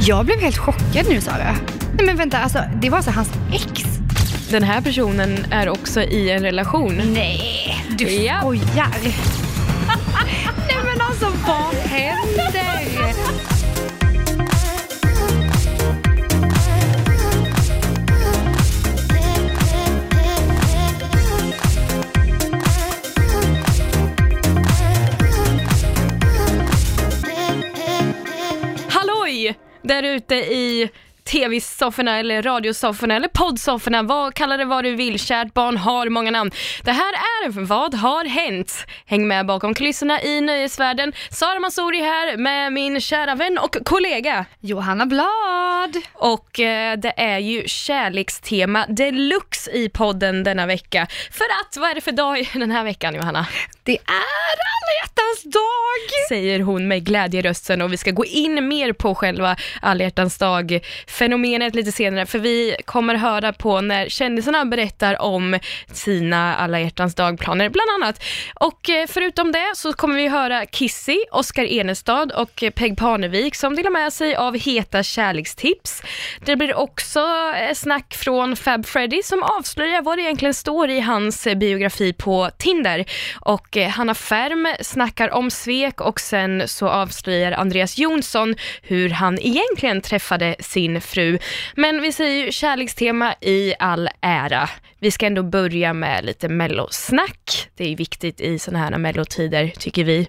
[0.00, 1.56] Jag blev helt chockad nu Sara.
[1.96, 3.84] Nej men vänta, alltså, det var alltså hans ex?
[4.50, 7.02] Den här personen är också i en relation.
[7.14, 8.38] Nej, du Ja.
[8.40, 8.66] skojar.
[10.68, 13.55] Nej men alltså vad händer?
[29.86, 30.90] Där ute i
[31.24, 36.30] tv-sofforna eller radiosofforna eller poddsofforna, vad kalla det vad du vill, kärt barn har många
[36.30, 36.50] namn.
[36.82, 38.86] Det här är Vad har hänt?
[39.06, 41.12] Häng med bakom kulisserna i nöjesvärlden.
[41.30, 44.44] Sara Mansouri här med min kära vän och kollega.
[44.60, 45.96] Johanna Blad.
[46.12, 51.06] Och eh, det är ju kärlekstema deluxe i podden denna vecka.
[51.30, 53.46] För att, vad är det för dag den här veckan Johanna?
[53.82, 56.28] Det är alla hjärtans dag.
[56.28, 60.04] säger hon med glädje i rösten och vi ska gå in mer på själva alla
[60.04, 65.58] hjärtans dag fenomenet lite senare för vi kommer höra på när kändisarna berättar om
[65.92, 68.22] sina alla hjärtans dag-planer bland annat.
[68.54, 73.76] Och eh, förutom det så kommer vi höra Kissy, Oskar Enestad och Peg Parnevik som
[73.76, 76.02] delar med sig av heta kärlekstips.
[76.44, 77.20] Det blir också
[77.56, 82.12] eh, snack från Fab Freddy som avslöjar vad det egentligen står i hans eh, biografi
[82.12, 83.04] på Tinder.
[83.40, 90.00] Och Hanna Färm snackar om svek och sen så avslöjar Andreas Jonsson hur han egentligen
[90.00, 91.38] träffade sin fru.
[91.74, 94.68] Men vi säger ju kärlekstema i all ära.
[94.98, 97.68] Vi ska ändå börja med lite mellosnack.
[97.76, 100.28] Det är viktigt i sådana här mellotider tycker vi.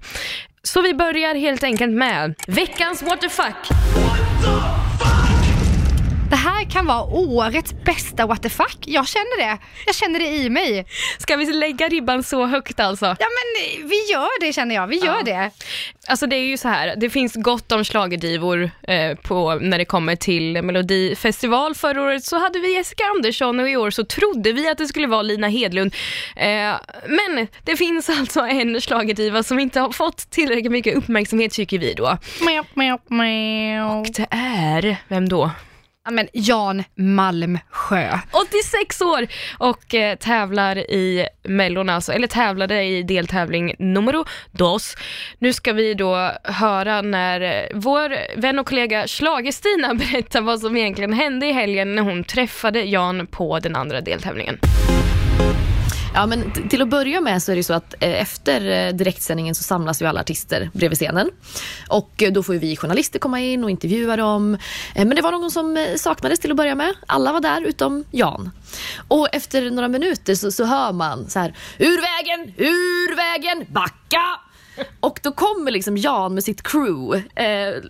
[0.64, 3.56] Så vi börjar helt enkelt med veckans what the fuck.
[6.30, 8.78] Det här kan vara årets bästa what the fuck.
[8.86, 9.58] Jag känner det.
[9.86, 10.86] Jag känner det i mig.
[11.20, 13.06] Ska vi lägga ribban så högt alltså?
[13.06, 14.88] Ja men vi gör det känner jag.
[14.88, 15.24] Vi gör Ja.
[15.26, 15.52] det.
[16.08, 19.86] Alltså det är ju så här, det finns gott om schlagerdivor eh, på när det
[19.86, 21.76] kommer till Melodifestival.
[21.76, 24.88] Förra året så hade vi Jessica Andersson och i år så trodde vi att det
[24.88, 25.96] skulle vara Lina Hedlund.
[26.36, 26.48] Eh,
[27.08, 31.94] men det finns alltså en schlagerdiva som inte har fått tillräckligt mycket uppmärksamhet tycker vi
[31.94, 32.18] då.
[34.00, 35.52] Och det är, vem då?
[36.08, 38.20] Ja, men Jan Malmsjö.
[38.32, 44.96] 86 år och eh, tävlar i Mellon alltså, eller tävlade i deltävling numero dos.
[45.40, 50.78] Nu ska vi då höra när eh, vår vän och kollega Schlager-Stina berättar vad som
[50.78, 54.60] egentligen hände i helgen när hon träffade Jan på den andra deltävlingen.
[56.18, 59.56] Ja, men till att börja med så är det så att eh, efter eh, direktsändningen
[59.56, 61.30] så samlas ju alla artister bredvid scenen.
[61.90, 64.58] Och eh, då får ju vi journalister komma in och intervjua dem.
[64.96, 66.94] Men det var någon som saknades till att börja med.
[67.06, 68.52] Alla var där utom Jan.
[69.08, 74.47] Och efter några minuter så, så hör man så här, ur vägen, ur vägen, backa!
[75.00, 77.18] Och då kommer liksom Jan med sitt crew.
[77.18, 77.82] Eh,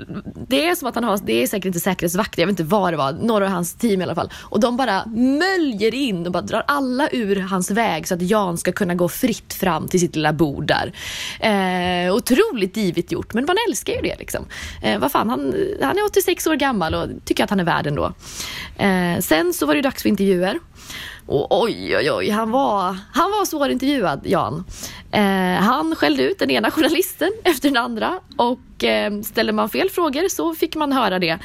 [0.47, 2.93] det är som att han har, det är säkert inte säkerhetsvakter, jag vet inte vad
[2.93, 4.31] det var, några av hans team i alla fall.
[4.33, 8.57] Och de bara möljer in och bara drar alla ur hans väg så att Jan
[8.57, 10.93] ska kunna gå fritt fram till sitt lilla bord där.
[11.39, 14.45] Eh, otroligt divigt gjort, men man älskar ju det liksom.
[14.81, 17.87] Eh, vad fan, han, han är 86 år gammal och tycker att han är värd
[17.87, 18.13] ändå.
[18.77, 20.59] Eh, sen så var det ju dags för intervjuer.
[21.27, 24.63] Och oj, oj, oj, han var, han var svårintervjuad, Jan.
[25.11, 29.89] Eh, han skällde ut den ena journalisten efter den andra och eh, ställde man fel
[29.89, 31.39] frågor så fick man höra det.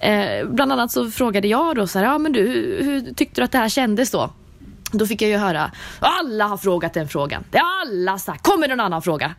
[0.00, 3.40] Eh, bland annat så frågade jag då så här, ja men du, hur, hur tyckte
[3.40, 4.30] du att det här kändes då?
[4.92, 5.70] Då fick jag ju höra,
[6.00, 7.44] alla har frågat den frågan.
[7.50, 8.42] Det har alla sagt.
[8.42, 9.34] Kommer någon annan fråga?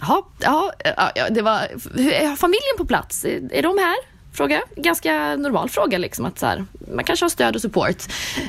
[0.00, 0.72] Jaha, ja,
[1.14, 1.60] ja, det var,
[1.94, 3.24] hur, är familjen på plats?
[3.24, 4.15] Är, är de här?
[4.36, 4.62] Fråga.
[4.76, 6.24] Ganska normal fråga liksom.
[6.24, 6.64] Att så här,
[6.94, 7.96] man kanske har stöd och support.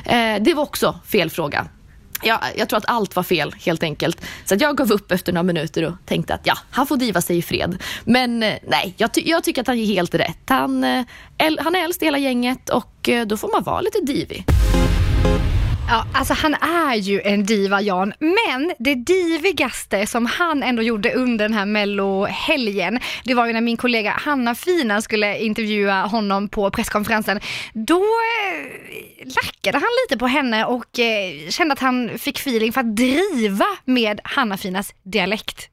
[0.04, 1.66] Eh, det var också fel fråga.
[2.22, 4.20] Ja, jag tror att allt var fel helt enkelt.
[4.44, 7.20] Så att jag gav upp efter några minuter och tänkte att ja, han får diva
[7.20, 7.82] sig i fred.
[8.04, 10.38] Men eh, nej, jag, ty- jag tycker att han är helt rätt.
[10.48, 11.04] Han, eh,
[11.58, 14.44] han är äldst i hela gänget och eh, då får man vara lite divig.
[15.90, 21.12] Ja, alltså han är ju en diva Jan, men det divigaste som han ändå gjorde
[21.12, 26.48] under den här mellohelgen, det var ju när min kollega Hanna Fina skulle intervjua honom
[26.48, 27.40] på presskonferensen.
[27.72, 32.80] Då eh, lackade han lite på henne och eh, kände att han fick feeling för
[32.80, 35.68] att driva med Hanna Finas dialekt.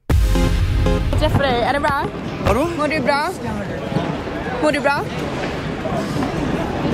[1.10, 1.62] Jag träffar dig.
[1.62, 2.04] Är det bra?
[2.46, 2.68] Vadå?
[2.78, 3.28] Mår du bra?
[4.62, 5.04] Mår du bra?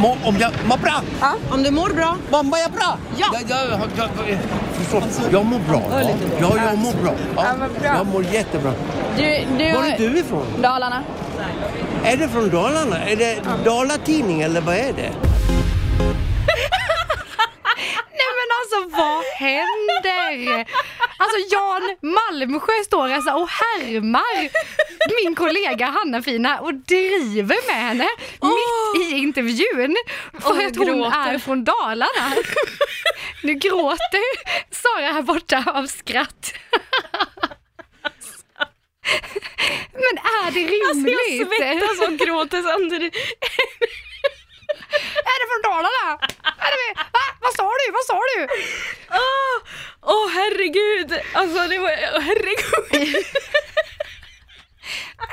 [0.02, 1.02] Må, om jag mår bra?
[1.20, 2.16] Ja, om du mår bra.
[2.30, 2.98] Mår jag bra?
[3.16, 3.26] Ja.
[3.32, 4.38] Jag, jag, jag, jag,
[4.74, 5.02] förstår.
[5.32, 5.82] jag mår bra.
[5.90, 6.00] Ja,
[6.40, 7.14] ja jag mår bra.
[7.36, 7.94] Ja, bra.
[7.96, 8.72] Jag mår jättebra.
[9.16, 10.46] Du, du Var är du ifrån?
[10.62, 11.02] Dalarna.
[12.04, 12.98] Är det från Dalarna?
[13.04, 15.10] Är det Dalatidning eller vad är det?
[18.60, 20.66] Alltså vad händer?
[21.18, 24.48] Alltså Jan Malmsjö står alltså och härmar
[25.24, 28.08] min kollega Hanna-Fina och driver med henne
[28.42, 29.96] mitt i intervjun
[30.40, 31.34] för jag att hon gråter.
[31.34, 32.34] är från Dalarna.
[33.42, 34.22] Nu gråter
[34.74, 36.52] Sara här borta av skratt.
[39.92, 41.56] Men är det Alltså jag rimligt?
[41.58, 43.14] svettas och gråter samtidigt.
[45.30, 46.18] är det från Dalarna?
[46.58, 47.31] Är det, va?
[47.42, 47.92] Vad sa du?
[47.92, 48.48] Vad sa du?
[49.10, 49.42] Åh
[50.02, 53.16] åh, herregud, alltså det var, åh, herregud.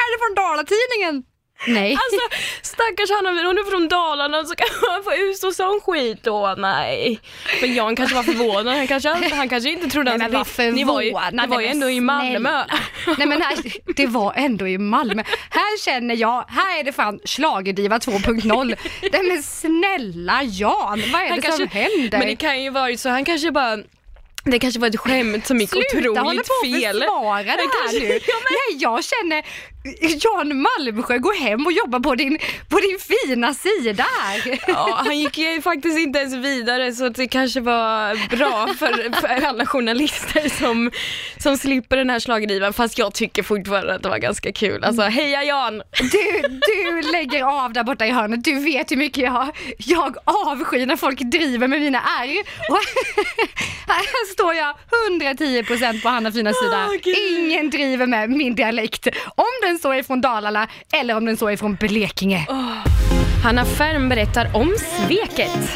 [0.02, 1.24] Är det från Dalatidningen?
[1.68, 1.92] Nej.
[1.92, 6.56] Alltså stackars Hanna, hon är från Dalarna så kan man få utstå sån skit då,
[6.58, 7.20] nej.
[7.62, 11.02] Men Jan kanske var förvånad, han kanske, han kanske inte trodde att vad ni var
[11.02, 12.64] ju, ni var ju ändå i Malmö.
[13.18, 13.58] Nej men här,
[13.96, 15.24] det var ändå i Malmö.
[15.50, 18.76] Här känner jag, här är det fan schlagerdiva 2.0.
[19.12, 22.18] Nej men snälla Jan, vad är Han det som händer?
[22.18, 23.78] Men det kan ju varit så, han kanske bara
[24.44, 27.00] det kanske var ett skämt som gick Sluta hålla otroligt på och fel.
[27.00, 28.20] försvara det Han här kanske- nu.
[28.28, 29.44] Ja, men- Nej, jag känner
[30.02, 32.38] Jan Malmsjö, gå hem och jobba på din,
[32.70, 34.60] på din fina sida här.
[34.68, 39.46] Ja, han gick ju faktiskt inte ens vidare så det kanske var bra för, för
[39.48, 40.92] alla journalister som,
[41.38, 44.84] som slipper den här schlagerdivan fast jag tycker fortfarande att det var ganska kul.
[44.84, 45.82] Alltså heja Jan!
[46.00, 48.44] Du, du lägger av där borta i hörnet.
[48.44, 52.30] Du vet hur mycket jag, jag avskyr när folk driver med mina R.
[52.70, 52.80] Och
[53.88, 54.76] här står jag
[55.10, 56.90] 110% på Hanna Finas sida.
[57.30, 59.08] Ingen driver med min dialekt.
[59.36, 62.48] Om den så är från Dalarna eller om den så är från Blekinge.
[63.44, 65.72] Hanna Färm berättar om sveket.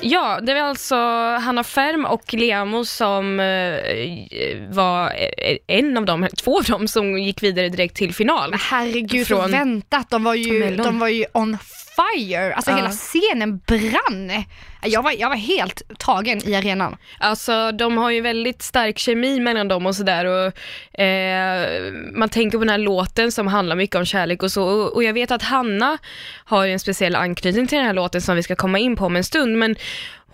[0.00, 0.94] Ja, det var alltså
[1.40, 5.04] Hanna Färm och Leamo som eh, var
[5.38, 8.50] eh, en av dem, två av dem som gick vidare direkt till final.
[8.50, 9.50] Men herregud, Från- Från...
[9.50, 10.10] väntat.
[10.10, 10.86] De var, ju, Mellon.
[10.86, 11.58] de var ju on
[11.96, 12.54] fire.
[12.54, 12.76] Alltså Ja.
[12.76, 14.44] hela scenen brann.
[14.82, 16.96] Jag var, jag var helt tagen i arenan.
[17.18, 22.58] Alltså de har ju väldigt stark kemi mellan dem och sådär och eh, man tänker
[22.58, 25.30] på den här låten som handlar mycket om kärlek och så och, och jag vet
[25.30, 25.98] att Hanna
[26.44, 29.06] har ju en speciell anknytning till den här låten som vi ska komma in på
[29.06, 29.76] om en stund men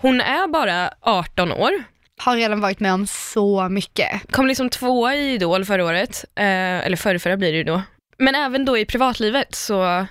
[0.01, 1.71] hon är bara 18 år,
[2.19, 4.09] Har redan varit med om så mycket.
[4.33, 6.45] kom liksom tvåa i Idol förra året, eh,
[6.87, 7.83] eller förra, blir det ju då.
[8.19, 10.07] Men även då i privatlivet så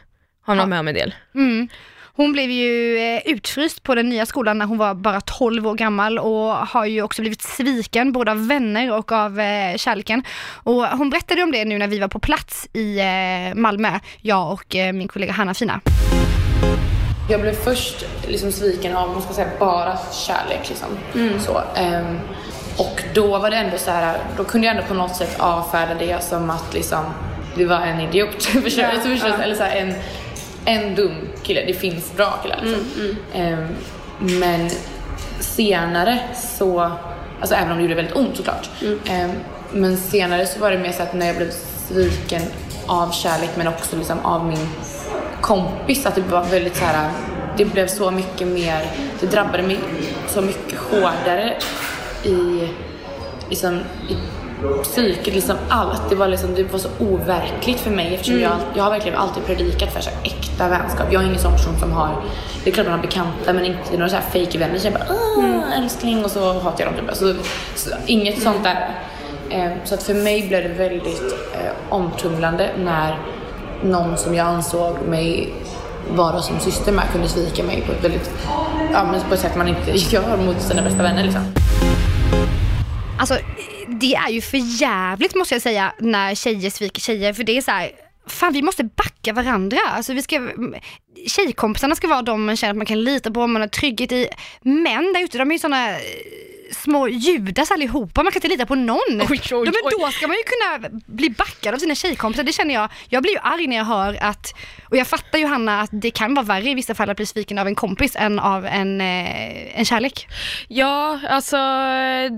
[0.58, 0.76] har hon Ja.
[0.76, 1.14] med om en del.
[1.36, 1.68] Mm.
[2.16, 5.76] Hon blev ju eh, utfryst på den nya skolan när hon var bara 12 år
[5.76, 10.24] gammal och har ju också blivit sviken både av vänner och av eh, kärleken.
[10.64, 14.52] Och hon berättade om det nu när vi var på plats i eh, Malmö, jag
[14.54, 15.82] och min kollega Hanna Fina.
[17.30, 19.98] Jag blev först liksom sviken av, man ska säga, bara
[20.28, 20.88] kärlek liksom.
[21.40, 22.20] Så, ehm,
[22.78, 25.94] och då var det ändå så här, då kunde jag ändå på något sätt avfärda
[26.00, 27.04] det som att liksom,
[27.56, 28.44] det var en idiot.
[28.64, 28.64] Förstår
[28.96, 29.02] du?
[29.02, 29.94] Så förstås, Eller så här, en,
[30.70, 31.66] en dum kille.
[31.66, 33.16] Det finns bra killar liksom.
[33.34, 33.68] Ehm,
[34.20, 34.70] men
[35.40, 36.92] senare så,
[37.40, 38.70] alltså även om det gjorde väldigt ont såklart.
[39.10, 39.32] Ehm,
[39.72, 41.52] men senare så var det mer så att när jag blev
[41.88, 42.42] sviken
[42.86, 44.70] av kärlek men också liksom av min
[45.42, 47.10] kompis att det var väldigt så här.
[47.58, 48.86] Det blev så mycket mer,
[49.20, 49.80] det drabbade mig
[50.28, 51.58] så mycket hårdare
[52.24, 52.68] i,
[53.50, 53.80] liksom,
[54.10, 54.16] i
[54.84, 56.10] psyket, liksom allt.
[56.10, 59.46] Det var, liksom, det var så overkligt för mig eftersom jag, jag har verkligen alltid
[59.46, 61.08] predikat för så här, äkta vänskap.
[61.12, 62.24] Jag är ingen sån person som har,
[62.64, 64.80] det är klart man har bekanta men inte några så här fake vänner.
[64.80, 65.06] Så jag bara
[65.38, 67.16] Åh, älskling och så hatar jag dem typ.
[67.16, 67.36] Så,
[67.76, 68.96] så, inget sånt där.
[69.50, 73.20] Eh, så att för mig blev det väldigt eh, omtumlande när
[73.84, 75.54] någon som jag ansåg mig
[76.16, 78.32] vara som syster med kunde svika mig på ett väldigt,
[78.94, 81.42] ja men på ett sätt man inte gör mot sina bästa vänner liksom.
[83.20, 83.38] Alltså
[84.00, 87.62] det är ju för jävligt måste jag säga när tjejer sviker tjejer för det är
[87.62, 87.92] så här.
[88.28, 89.78] Fan vi måste backa varandra.
[89.88, 90.50] Alltså, vi ska,
[91.28, 94.30] tjejkompisarna ska vara de man känner att man kan lita på, man har trygghet i.
[94.62, 95.98] Män där ute de är ju sådana eh,
[96.72, 99.00] små Judas allihopa, man kan inte lita på någon.
[99.22, 99.94] Oj, oj, Ja, men oj.
[100.00, 102.90] då ska man ju kunna bli backad av sina tjejkompisar, det känner jag.
[103.10, 104.54] Jag blir ju arg när jag hör att,
[104.90, 107.26] och jag fattar ju Hanna att det kan vara värre i vissa fall att bli
[107.26, 110.28] sviken av en kompis än av en, eh, en kärlek.
[110.68, 111.58] Ja, alltså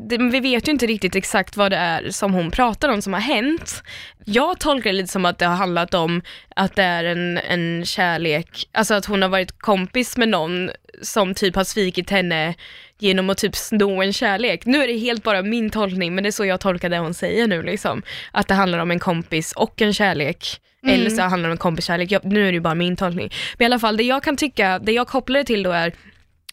[0.10, 3.14] det, vi vet ju inte riktigt exakt vad det är som hon pratar om som
[3.14, 3.84] har hänt.
[4.26, 6.22] Jag tolkar det lite som att det har handlat om
[6.56, 10.70] att det är en, en kärlek, alltså att hon har varit kompis med någon
[11.02, 12.56] som typ har svikit henne
[13.00, 14.66] genom att typ sno en kärlek.
[14.66, 17.14] Nu är det helt bara min tolkning, men det är så jag tolkar det hon
[17.14, 18.02] säger nu liksom.
[18.32, 20.62] Att det handlar om en kompis och en kärlek.
[20.88, 22.12] Eller så handlar det om en kompiskärlek.
[22.12, 23.32] Jag, nu är det ju bara min tolkning.
[23.58, 25.94] Men i alla fall, det jag kan tycka, det jag kopplar det till då är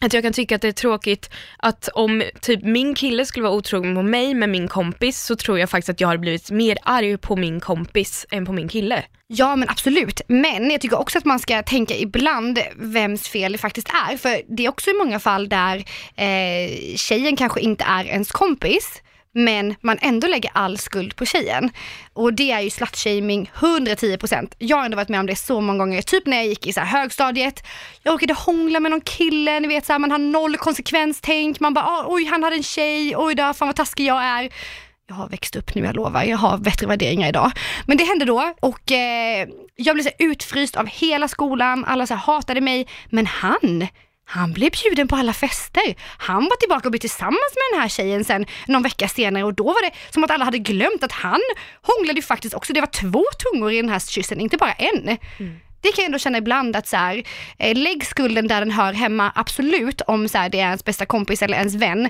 [0.01, 3.53] att jag kan tycka att det är tråkigt att om typ min kille skulle vara
[3.53, 6.77] otrogen mot mig med min kompis så tror jag faktiskt att jag hade blivit mer
[6.83, 9.03] arg på min kompis än på min kille.
[9.27, 13.57] Ja men absolut, men jag tycker också att man ska tänka ibland vems fel det
[13.57, 14.17] faktiskt är.
[14.17, 15.77] För det är också i många fall där
[16.15, 19.01] eh, tjejen kanske inte är ens kompis,
[19.33, 21.69] men man ändå lägger all skuld på tjejen.
[22.13, 24.53] Och det är ju slutshaming 110%.
[24.57, 26.73] Jag har ändå varit med om det så många gånger, typ när jag gick i
[26.73, 27.63] så här högstadiet,
[28.03, 31.73] jag orkade hångla med någon kille, ni vet så här, man har noll konsekvenstänk, man
[31.73, 34.49] bara ah, oj han hade en tjej, oj då, fan vad taskig jag är.
[35.07, 36.23] Jag har växt upp nu, jag lovar.
[36.23, 37.51] Jag har bättre värderingar idag.
[37.85, 41.85] Men det hände då och eh, jag blev så utfryst av hela skolan.
[41.85, 42.87] Alla så här hatade mig.
[43.09, 43.87] Men han,
[44.31, 45.95] han blev bjuden på alla fester.
[46.17, 49.53] Han var tillbaka och blev tillsammans med den här tjejen sen någon vecka senare och
[49.53, 51.41] då var det som att alla hade glömt att han
[51.81, 52.73] hånglade ju faktiskt också.
[52.73, 55.17] Det var två tungor i den här kyssen, inte bara en.
[55.81, 57.23] Det kan jag ändå känna ibland att så här,
[57.57, 61.05] eh, lägg skulden där den hör hemma, absolut, om så här, det är ens bästa
[61.05, 62.09] kompis eller ens vän.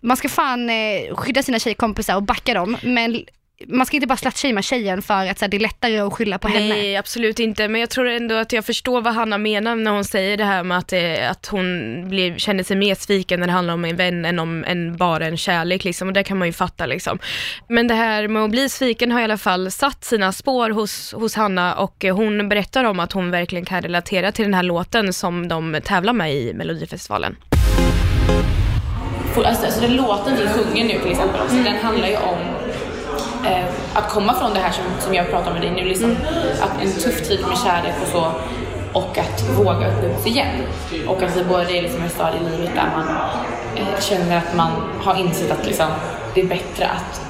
[0.00, 3.24] Man ska fan eh, skydda sina tjejkompisar och backa dem, men
[3.66, 6.38] man ska inte bara slutshamea tjejen för att så här, det är lättare att skylla
[6.38, 6.68] på henne.
[6.68, 7.68] Nej, absolut inte.
[7.68, 10.62] Men jag tror ändå att jag förstår vad Hanna menar när hon säger det här
[10.62, 11.64] med att, eh, att hon
[12.08, 15.26] blir, känner sig mer sviken när det handlar om en vän än om en, bara
[15.26, 15.84] en kärlek.
[15.84, 16.08] Liksom.
[16.08, 16.86] Och det kan man ju fatta.
[16.86, 17.18] Liksom.
[17.68, 21.12] Men det här med att bli sviken har i alla fall satt sina spår hos,
[21.12, 24.62] hos Hanna och eh, hon berättar om att hon verkligen kan relatera till den här
[24.62, 27.36] låten som de tävlar med i Melodifestivalen.
[29.36, 32.59] Alltså, alltså den låten vi sjunger nu till exempel, också, den handlar ju om
[33.46, 36.16] eh, att komma från det här som, som jag pratar med dig nu, liksom,
[36.60, 38.32] att en tuff tid med kärlek och så
[38.92, 40.62] och att våga öppna upp sig igen.
[41.08, 43.08] Och att vi båda är liksom en stadie i livet där man
[43.76, 45.86] eh, känner att man har insett att liksom,
[46.34, 47.20] det är bättre att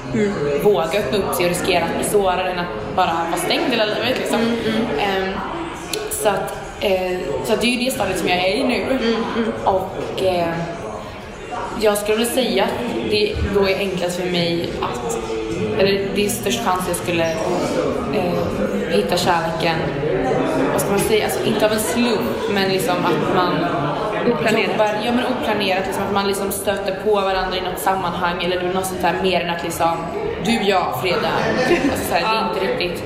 [0.63, 3.85] våga öppna upp sig och riskera att bli sårad än att bara vara stängd hela
[3.85, 4.17] livet.
[4.17, 4.39] Liksom.
[4.99, 5.33] Ehm,
[6.11, 8.85] så att, eh, så att det är ju det stadiet som jag är i nu.
[9.63, 10.53] Och eh,
[11.81, 15.17] jag skulle vilja säga att det då är enklast för mig att,
[15.79, 17.31] eller det är störst chans jag skulle
[18.13, 19.75] eh, hitta kärleken,
[20.71, 23.65] vad ska man säga, alltså inte av en slump men liksom att man
[24.31, 24.69] Oplanerat.
[24.71, 28.73] jobbar, ja men oplanerat, liksom att man liksom stöter på varandra i något sammanhang eller
[28.73, 29.97] något sånt där mer än att liksom
[30.45, 31.33] du, jag, fredag.
[31.91, 33.03] Alltså så här, det är inte riktigt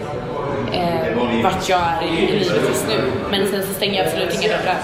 [0.74, 3.12] eh, vart jag är i, livet just nu.
[3.31, 4.77] Men sen så stänger jag absolut inga dörrar.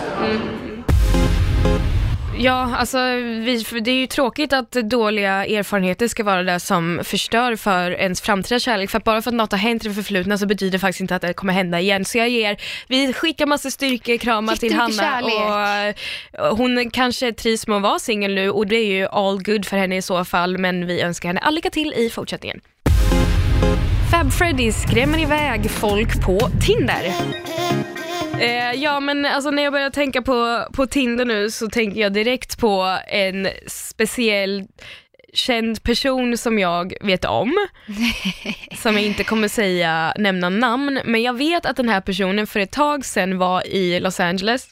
[2.44, 7.56] Ja, alltså vi, det är ju tråkigt att dåliga erfarenheter ska vara det som förstör
[7.56, 8.90] för ens framtida kärlek.
[8.90, 11.02] För att bara för att något har hänt i det förflutna så betyder det faktiskt
[11.02, 12.06] inte att det kommer hända igen.
[12.06, 15.96] Så jag ger, vi skickar massa styrkekramar till Hanna kärlek.
[16.34, 19.44] och eh, hon kanske trivs med att vara singel nu och det är ju all
[19.44, 20.58] good för henne i så fall.
[20.58, 22.62] Men vi önskar henne all lycka till i fortsättningen.
[24.12, 27.14] Fab Freddy skrämmer iväg folk på Tinder.
[28.42, 32.14] Eh, ja men alltså när jag börjar tänka på, på Tinder nu så tänker jag
[32.14, 34.64] direkt på en speciell
[35.34, 37.68] känd person som jag vet om.
[38.82, 42.60] som jag inte kommer säga, nämna namn, men jag vet att den här personen för
[42.60, 44.68] ett tag sedan var i Los Angeles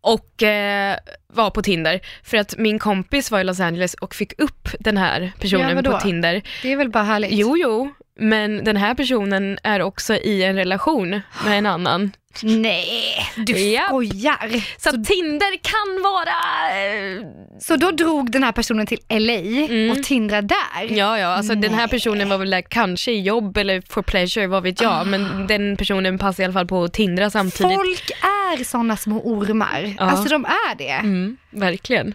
[0.00, 0.96] och eh,
[1.32, 4.96] var på Tinder för att min kompis var i Los Angeles och fick upp den
[4.96, 5.90] här Ja, personen vadå?
[5.92, 6.42] på Tinder.
[6.62, 7.32] Det är väl bara härligt?
[7.32, 11.10] Jo, jo, men den här personen är också i en relation
[11.44, 12.12] med en annan.
[12.42, 13.82] Nej, du Ja.
[13.88, 14.80] skojar.
[14.82, 16.36] Så att Tinder kan vara...
[16.80, 17.26] eh,
[17.60, 19.90] Så då drog den här personen till LA Mm.
[19.90, 20.96] och tindrade där?
[20.96, 24.46] Ja, ja, alltså den här personen var väl där kanske i jobb eller for pleasure,
[24.46, 27.74] vad vet jag, men den personen passar i alla fall på att tindra samtidigt.
[27.74, 28.10] Folk
[28.52, 29.94] är sådana små ormar.
[29.98, 30.04] Ja.
[30.04, 30.90] Alltså de är det.
[30.90, 32.14] Mm, verkligen.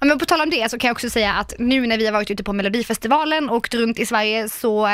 [0.00, 2.06] Ja, men på tal om det så kan jag också säga att nu när vi
[2.06, 4.86] har varit ute på Melodifestivalen och åkt runt i Sverige så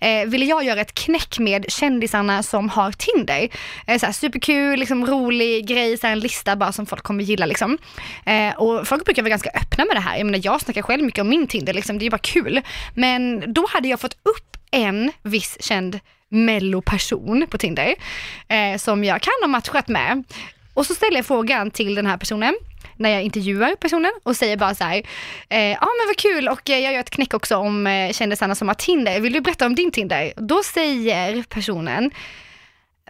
[0.00, 3.48] eh, ville jag göra ett knäck med kändisarna som har Tinder.
[3.86, 7.24] Eh, så här, superkul, liksom, rolig grej, så här, en lista bara som folk kommer
[7.24, 7.46] gilla.
[7.46, 7.78] Liksom.
[8.26, 10.16] Eh, och folk brukar vara ganska öppna med det här.
[10.16, 12.60] Jag menar jag snackar själv mycket om min Tinder, liksom, det är ju bara kul.
[12.94, 17.94] Men då hade jag fått upp en viss känd melloperson på Tinder
[18.48, 20.24] eh, som jag kan ha matchat med.
[20.74, 22.54] Och så ställer jag frågan till den här personen
[22.96, 25.02] när jag intervjuar personen och säger bara så här,
[25.48, 28.54] eh, ja men vad kul och eh, jag gör ett knäck också om eh, kändisarna
[28.54, 30.32] som har Tinder, vill du berätta om din Tinder?
[30.36, 32.10] Då säger personen,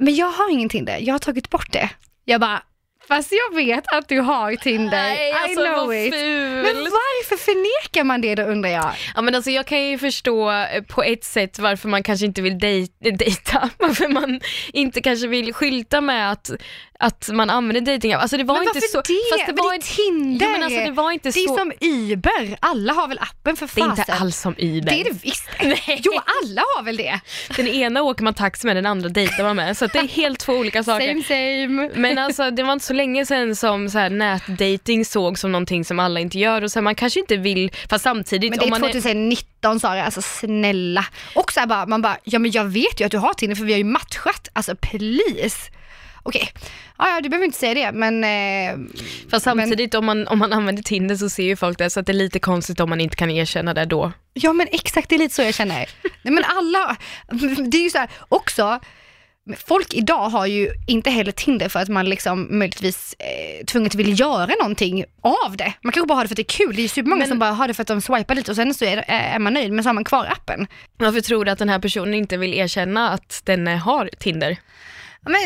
[0.01, 1.91] men jag har ingen Tinder, jag har tagit bort det.
[2.25, 2.63] Jag bara,
[3.09, 6.15] fast jag vet att du har Tinder, Nej, alltså, I know it.
[6.15, 6.63] fult.
[6.75, 8.91] Men varför förnekar man det då undrar jag?
[9.15, 12.43] Ja men alltså jag kan ju förstå eh, på ett sätt varför man kanske inte
[12.43, 14.41] vill dej- dejta, varför man
[14.73, 16.51] inte kanske vill skylta med att,
[16.99, 19.01] att man använder dejting Alltså det var men inte så...
[19.01, 19.15] det?
[19.33, 20.47] Fast det var det är Tinder.
[20.47, 21.57] Jo, men alltså, det var inte det är så...
[21.57, 24.03] som Uber, alla har väl appen för det är fasen.
[24.03, 24.91] inte alls som Uber.
[24.91, 25.49] Det är det visst.
[25.63, 26.01] Nej.
[26.05, 26.13] Jo,
[26.43, 27.21] alla har väl det.
[27.57, 29.77] Den ena åker man taxi med, den andra dejtar man med.
[29.77, 31.07] Så det är helt två olika saker.
[31.07, 31.91] Same same.
[31.95, 35.85] Men alltså det var inte så länge sedan som så här, nätdating såg som någonting
[35.85, 38.67] som alla inte gör och så här, man kanske inte vill, fast samtidigt Men det
[38.67, 41.05] är man 2019 Sara, alltså snälla.
[41.35, 43.57] Och så här bara, man bara, ja men jag vet ju att du har Tinder
[43.57, 45.71] för vi har ju matchat, alltså please.
[46.27, 46.49] Okej,
[46.99, 48.79] ja, ja du behöver inte säga det men eh,
[49.31, 52.07] Fast samtidigt om, man, om man använder Tinder så ser ju folk det, så att
[52.07, 54.13] det är lite konstigt om man inte kan erkänna det då.
[54.33, 55.89] Ja men exakt, det är lite så jag känner.
[56.23, 56.97] Nej men alla,
[57.71, 58.81] det är ju så här också,
[59.67, 64.21] folk idag har ju inte heller Tinder för att man liksom möjligtvis eh, tvunget vill
[64.21, 65.73] göra någonting av det.
[65.83, 66.75] Man kanske bara har det för att det är kul.
[66.77, 68.57] Det är ju supermånga Men- som bara har det för att de swipar lite och
[68.57, 70.67] sen så är, det- är man nöjd men så har man kvar appen.
[70.99, 74.57] Varför tror du att den här personen inte vill erkänna att den eh, har Tinder?
[75.27, 75.41] Ja, Men,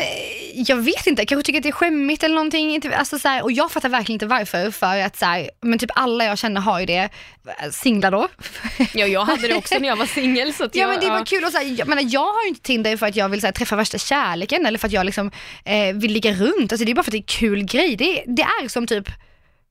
[0.65, 2.73] jag vet inte, jag kanske tycker att det är skämmigt eller någonting.
[2.73, 4.71] Inte- Alltså, så här, och jag fattar verkligen inte varför.
[4.71, 7.09] För att så här, men typ alla jag känner har ju det.
[7.71, 8.27] Singlar då.
[8.93, 10.53] Ja, jag hade det också när jag var singel.
[10.59, 12.61] Ja jag, men det var kul och så här, jag, menar, jag har ju inte
[12.61, 15.31] Tinder för att jag vill så här, träffa värsta kärleken eller för att jag liksom
[15.65, 16.71] eh, vill ligga runt.
[16.71, 17.95] Alltså, det är bara för att det är kul grej.
[17.95, 19.09] Det, det är som typ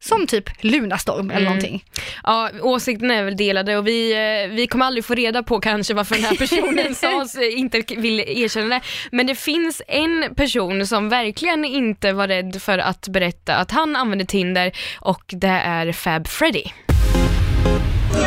[0.00, 1.85] som typ Lunarstorm eller någonting.
[2.25, 5.95] Ja, åsikten är väl delade och vi, eh, vi kommer aldrig få reda på kanske
[5.95, 8.80] varför den här personen sa sig inte vill erkänna det.
[9.11, 13.97] Men det finns en person som verkligen inte var rädd för att berätta att han
[13.97, 16.64] använder Tinder och det är Fab Freddy.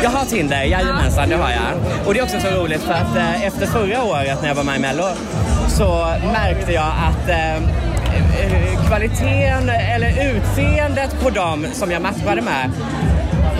[0.02, 2.06] Jag har Tinder, jajamensan det har jag.
[2.06, 4.64] Och det är också så roligt för att eh, efter förra året när jag var
[4.64, 5.04] med i Mello
[5.68, 7.62] så märkte jag att eh, eh,
[8.86, 12.70] kvaliteten eller utseendet på dem som jag matchade med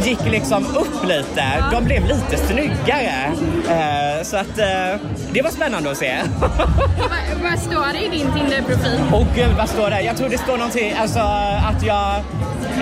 [0.02, 1.64] gick liksom upp lite.
[1.73, 3.32] De blev lite snyggare.
[3.68, 5.00] Eh, så att eh,
[5.32, 6.16] det var spännande att se.
[7.42, 9.00] Vad står det i din Tinder-profil?
[9.12, 10.00] Och gud, vad står det?
[10.00, 11.18] Jag tror det står någonting, alltså
[11.68, 12.23] att jag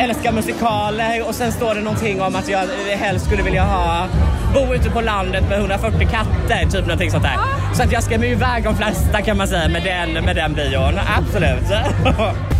[0.00, 4.06] älskar musikaler och sen står det någonting om att jag helst skulle vilja ha
[4.54, 7.61] bo ute på landet med 140 katter, typ någonting sånt där.
[7.74, 10.54] Så att jag ska med iväg de flesta kan man säga med den, med den
[10.54, 11.64] bion, absolut.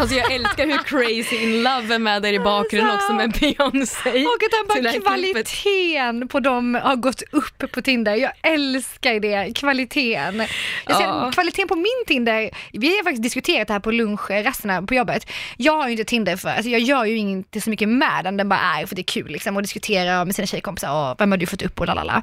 [0.00, 4.10] Alltså jag älskar hur Crazy in Love är med där i bakgrunden också med Beyoncé.
[4.10, 8.14] Och att han bara kvaliteten på dem har gått upp på Tinder.
[8.14, 10.42] Jag älskar det, kvaliteten.
[10.86, 11.30] Jag ser, Ja.
[11.32, 15.26] Kvaliteten på min Tinder, vi har faktiskt diskuterat det här på lunchrasterna på jobbet.
[15.56, 18.36] Jag har ju inte Tinder för, alltså jag gör ju inte så mycket med den,
[18.36, 21.30] den bara är för det är kul liksom och diskutera med sina tjejkompisar och vem
[21.30, 22.22] har du fått upp och lalala.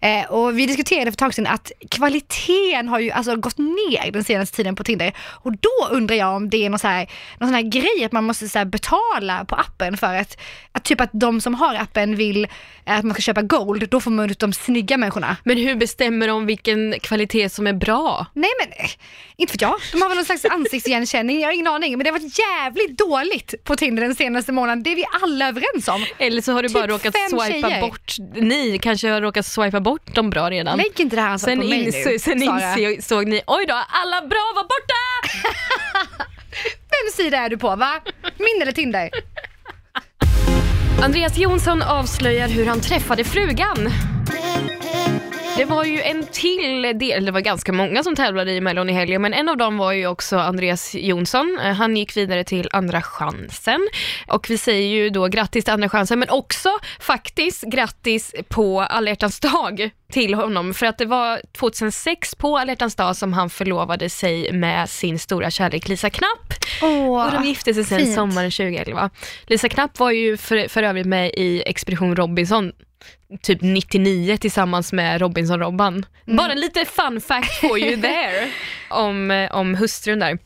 [0.00, 4.12] Eh, och vi diskuterade för ett tag sedan att kvaliteten har ju alltså gått ner
[4.12, 7.06] den senaste tiden på Tinder och då undrar jag om det är någon, så här,
[7.38, 10.38] någon sån här grej att man måste så betala på appen för att,
[10.72, 12.46] att typ att de som har appen vill
[12.84, 15.36] att man ska köpa gold, då får man ut de snygga människorna.
[15.44, 18.26] Men hur bestämmer de vilken kvalitet som är bra?
[18.34, 18.90] Nej men, eh,
[19.36, 19.74] inte för jag.
[19.92, 21.98] De har väl någon slags ansiktsigenkänning, jag har ingen aning.
[21.98, 25.48] Men det har varit jävligt dåligt på Tinder den senaste månaden, det är vi alla
[25.48, 26.04] överens om.
[26.18, 27.80] Eller så har du bara Typ råkat fem swipa tjejer.
[27.80, 30.78] bort, ni kanske har råkat swipa bort dem bra redan.
[30.78, 34.20] Lägg inte det här ansvaret Sen, på mig nu, sen insåg ni, oj då, alla
[34.26, 36.26] bra var borta!
[37.04, 38.00] Vem sida är du på va?
[38.38, 39.10] Min eller Tinder?
[41.02, 43.88] Andreas Jonsson avslöjar hur han träffade frugan.
[45.56, 48.92] Det var ju en till del, det var ganska många som tävlade i Mellon i
[48.92, 51.58] helgen, men en av dem var ju också Andreas Jonsson.
[51.64, 53.88] Eh, Han gick vidare till Andra chansen
[54.28, 56.68] och vi säger ju då grattis till Andra chansen, men också
[57.00, 62.74] faktiskt grattis på alla hjärtans dag till honom, för att det var 2006 på alla
[62.74, 66.54] dag som han förlovade sig med sin stora kärlek Lisa Knapp.
[66.82, 68.14] Åh, Och de gifte sig sen fint.
[68.14, 69.10] sommaren 2011.
[69.46, 72.72] Lisa Knapp var ju för, för övrigt med i Expedition Robinson
[73.42, 76.06] typ 99 tillsammans med Robinson-Robban.
[76.26, 76.36] Mm.
[76.36, 78.50] Bara lite fun fact for you there
[78.90, 80.38] om, eh, om hustrun där.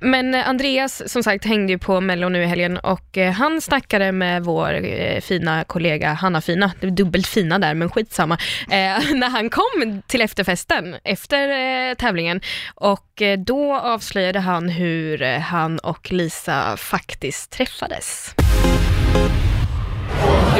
[0.00, 3.60] Men eh, Andreas som sagt hängde ju på Mello nu i helgen och eh, han
[3.60, 8.38] snackade med vår eh, fina kollega Hanna Fina, det är dubbelt fina där men skitsamma,
[8.70, 12.40] eh, när han kom till efterfesten efter tävlingen
[12.74, 18.34] och då avslöjade han hur han och Lisa faktiskt träffades.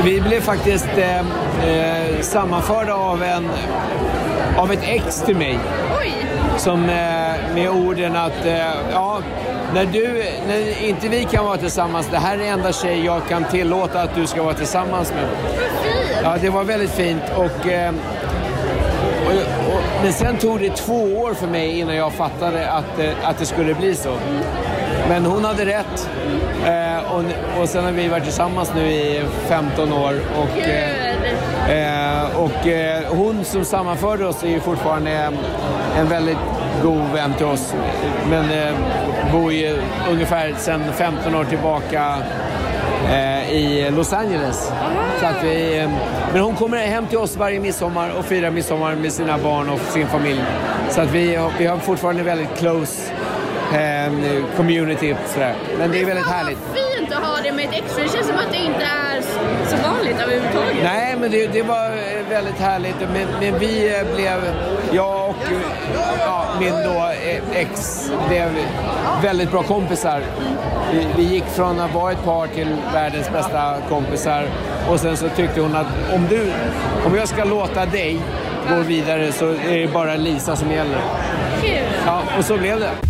[0.04, 3.48] Vi blev faktiskt eh, eh, sammanförda av, en,
[4.56, 5.58] av ett ex till mig.
[6.56, 8.56] Som eh, med orden att, eh,
[8.92, 9.20] ja,
[9.74, 13.44] när, du, när inte vi kan vara tillsammans, det här är enda tjej jag kan
[13.44, 15.28] tillåta att du ska vara tillsammans med.
[16.22, 17.94] Ja, det var väldigt fint och, eh,
[19.26, 19.32] och,
[19.74, 23.38] och men sen tog det två år för mig innan jag fattade att, eh, att
[23.38, 24.16] det skulle bli så.
[25.08, 26.10] Men hon hade rätt.
[26.66, 27.22] Eh, och,
[27.60, 30.14] och sen har vi varit tillsammans nu i 15 år.
[30.36, 30.58] Och,
[31.70, 35.32] eh, och eh, hon som sammanförde oss är ju fortfarande
[35.98, 36.38] en väldigt
[36.82, 37.74] god vän till oss.
[38.30, 38.74] Men eh,
[39.32, 39.78] bor ju
[40.10, 42.16] ungefär sedan 15 år tillbaka
[43.10, 44.72] eh, i Los Angeles.
[45.20, 45.90] Så att vi, eh,
[46.32, 49.80] men hon kommer hem till oss varje midsommar och firar midsommar med sina barn och
[49.80, 50.42] sin familj.
[50.90, 53.12] Så att vi, vi har fortfarande väldigt close
[53.74, 55.14] eh, community.
[55.26, 55.54] Sådär.
[55.78, 56.58] Men det är väldigt härligt.
[56.74, 59.22] Fint att ha det med ett ex, för det känns som att det inte är
[59.66, 60.76] så vanligt överhuvudtaget.
[60.82, 63.00] Nej, men det, det var eh, väldigt härligt.
[63.00, 64.54] Men, men vi eh, blev,
[64.92, 65.60] jag och eh,
[66.20, 67.10] ja, min då
[67.52, 68.50] ex blev
[69.22, 70.22] väldigt bra kompisar.
[70.92, 74.46] Vi, vi gick från att vara ett par till världens bästa kompisar.
[74.88, 76.52] Och sen så tyckte hon att om, du,
[77.06, 78.20] om jag ska låta dig
[78.68, 80.98] gå vidare så är det bara Lisa som gäller.
[82.06, 83.05] Ja, och så blev det.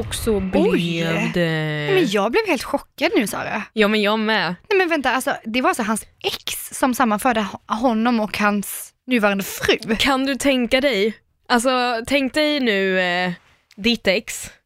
[0.00, 1.30] Och så blev Oj.
[1.34, 1.90] det...
[1.94, 3.62] Men jag blev helt chockad nu Sara.
[3.72, 4.54] Ja men jag med.
[4.68, 8.92] Nej men vänta, alltså, det var alltså hans ex som sammanförde ho- honom och hans
[9.06, 9.96] nuvarande fru.
[9.98, 11.14] Kan du tänka dig,
[11.48, 11.70] alltså
[12.06, 13.32] tänk dig nu eh,
[13.76, 14.50] ditt ex.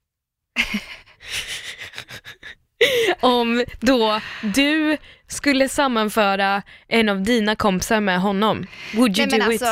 [3.20, 4.96] Om då du
[5.28, 8.66] skulle sammanföra en av dina kompisar med honom.
[8.94, 9.70] Would you Nej do alltså, it?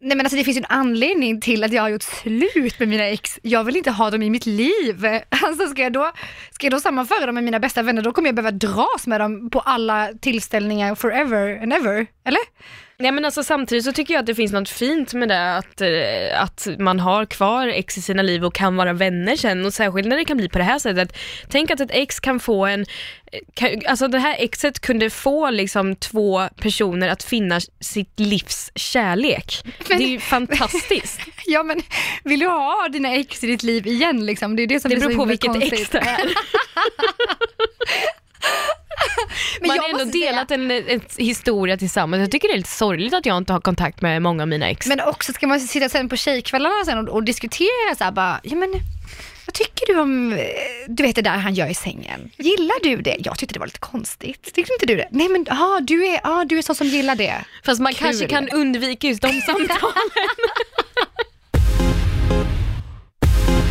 [0.00, 2.88] Nej men alltså det finns ju en anledning till att jag har gjort slut med
[2.88, 3.38] mina ex.
[3.42, 5.06] Jag vill inte ha dem i mitt liv.
[5.42, 6.12] Alltså ska jag då,
[6.50, 9.20] ska jag då sammanföra dem med mina bästa vänner, då kommer jag behöva dras med
[9.20, 12.06] dem på alla tillställningar forever and ever.
[12.24, 12.40] Eller?
[13.00, 15.80] Nej men alltså samtidigt så tycker jag att det finns något fint med det att,
[15.80, 19.74] eh, att man har kvar ex i sina liv och kan vara vänner sen och
[19.74, 21.16] särskilt när det kan bli på det här sättet.
[21.48, 22.86] Tänk att ett ex kan få en,
[23.32, 29.54] eh, alltså det här exet kunde få liksom två personer att finna sitt livs kärlek.
[29.88, 31.20] Det är ju fantastiskt.
[31.46, 31.82] Ja men
[32.24, 34.56] vill du ha dina ex i ditt liv igen liksom?
[34.56, 35.72] Det är det som Det beror på vilket konstigt.
[35.72, 36.20] ex det är.
[39.60, 42.20] Men Man har ändå måste säga- delat en, en historia tillsammans.
[42.20, 44.68] Jag tycker det är lite sorgligt att jag inte har kontakt med många av mina
[44.68, 44.86] ex.
[44.86, 48.40] Men också ska man sitta sen på tjejkvällarna sen och, och diskutera så här bara,
[48.42, 48.70] ja men
[49.46, 50.38] vad tycker du om, eh,
[50.88, 52.30] du vet det där han gör i sängen?
[52.36, 53.16] Gillar du det?
[53.18, 54.54] Jag tyckte det var lite konstigt.
[54.54, 55.08] Tyckte inte du det?
[55.10, 57.44] Nej men ah, du är, ah, du är sån som gillar det.
[57.64, 58.06] Fast man Kul.
[58.06, 59.76] kanske kan undvika just de samtalen.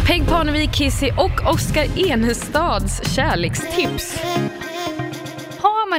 [0.07, 4.17] Peg Parnevik, Kissy och Oskar Enestads kärlekstips.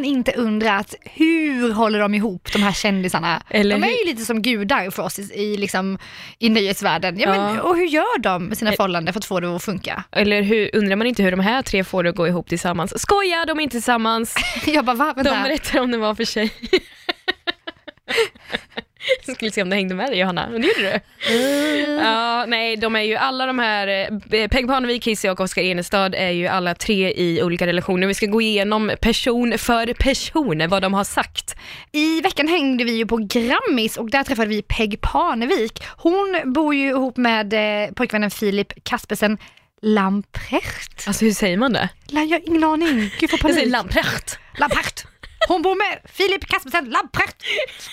[0.00, 3.42] Man inte undrat hur håller de ihop de här kändisarna?
[3.50, 5.98] Eller de är hur- ju lite som gudar för oss i, i, liksom,
[6.38, 7.18] i nöjesvärlden.
[7.18, 7.62] Ja, Men, Ja.
[7.62, 10.04] och hur gör de med sina förhållanden för att få det att funka?
[10.12, 13.00] Eller hur, undrar man inte hur de här tre får det att gå ihop tillsammans?
[13.02, 14.34] Skoja, de är inte tillsammans.
[14.66, 15.12] Jag bara, va?
[15.16, 15.42] De Vänta.
[15.42, 16.52] berättar om det var för sig.
[19.26, 21.00] Jag skulle se om det hängde med dig Johanna, men det gjorde du.
[22.02, 23.88] Ja, nej, de är ju alla de här,
[24.32, 28.06] eh, Peg Parnevik, Kissy och Oskar Enestad är ju alla tre i olika relationer.
[28.06, 31.56] Vi ska gå igenom person för person vad de har sagt.
[31.92, 35.82] I veckan hängde vi ju på Grammis och där träffade vi Peg Parnevik.
[35.96, 39.38] Hon bor ju ihop med eh, pojkvännen Filip Kaspersen
[39.82, 41.04] Lamprecht.
[41.06, 41.88] Alltså hur säger man det?
[42.06, 43.10] Jag har ingen aning.
[43.20, 44.38] Gud Jag säger Lamprecht.
[44.58, 45.06] Lamprecht.
[45.48, 47.36] Hon bor med Filip Kaspersen Lamprecht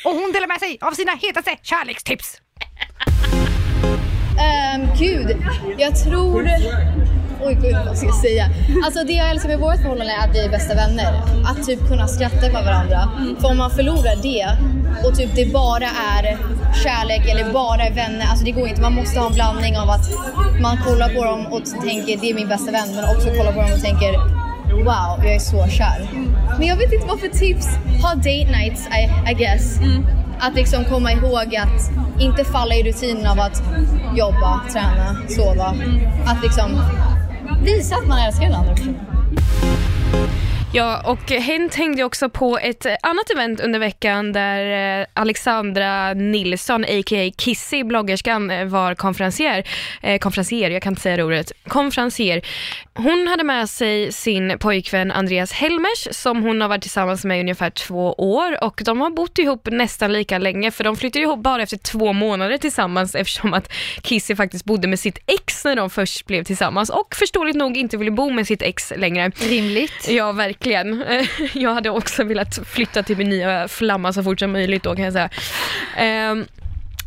[0.05, 2.41] och hon delar med sig av sina hetaste kärlekstips.
[4.75, 5.37] Um, gud,
[5.77, 6.49] jag tror...
[7.41, 8.45] Oj gud vad ska jag säga?
[8.85, 11.13] Alltså det jag älskar med vårt förhållande är att vi är bästa vänner.
[11.49, 13.09] Att typ kunna skratta med varandra.
[13.41, 14.47] För om man förlorar det
[15.07, 16.37] och typ det bara är
[16.83, 18.81] kärlek eller bara är vänner, alltså det går inte.
[18.81, 20.05] Man måste ha en blandning av att
[20.61, 23.61] man kollar på dem och tänker det är min bästa vän men också kollar på
[23.61, 24.11] dem och tänker
[24.71, 26.09] wow, jag är så kär.
[26.57, 27.67] Men jag vet inte vad för tips.
[28.01, 29.79] Ha date nights I, I guess.
[30.39, 33.63] Att liksom komma ihåg att inte falla i rutinen av att
[34.15, 35.75] jobba, träna, sova.
[36.25, 36.81] Att liksom
[37.63, 38.99] visa att man älskar den andra personen.
[40.73, 46.13] Ja, och Hent hängde också på ett eh, annat event under veckan där eh, Alexandra
[46.13, 47.31] Nilsson, a.k.a.
[47.37, 49.67] Kissy, bloggerskan, eh, var konferencier.
[50.01, 51.51] Eh, konferencier, jag kan inte säga det ordet.
[51.67, 52.41] Konferencier.
[52.93, 57.41] Hon hade med sig sin pojkvän Andreas Helmers som hon har varit tillsammans med i
[57.41, 61.39] ungefär två år och de har bott ihop nästan lika länge för de flyttade ihop
[61.39, 65.89] bara efter två månader tillsammans eftersom att Kissy faktiskt bodde med sitt ex när de
[65.89, 69.31] först blev tillsammans och förståeligt nog inte ville bo med sitt ex längre.
[69.49, 70.09] Rimligt.
[70.09, 71.03] Ja, verkligen verkligen.
[71.63, 75.05] Jag hade också velat flytta till min nya flamma så fort som möjligt då kan
[75.05, 75.29] jag säga.
[75.97, 76.45] Ehm,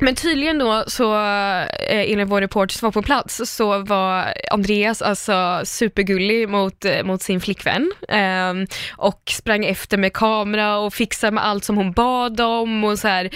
[0.03, 5.03] men tydligen då så, eh, enligt vår reporter som var på plats, så var Andreas
[5.03, 8.55] alltså supergullig mot, eh, mot sin flickvän eh,
[8.97, 13.09] och sprang efter med kamera och fixade med allt som hon bad om och så
[13.09, 13.31] här,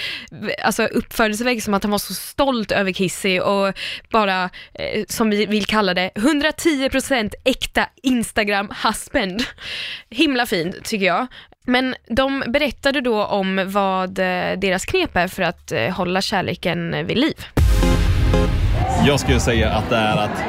[0.63, 3.73] alltså uppförde sig som att han var så stolt över Kissy och
[4.11, 9.43] bara, eh, som vi vill kalla det, 110% äkta Instagram husband.
[10.11, 11.27] Himla fint tycker jag.
[11.67, 17.07] Men de berättade då om vad eh, deras knep är för att eh, hålla kärleken
[17.07, 17.45] vid liv.
[19.07, 20.45] Jag skulle säga att det är att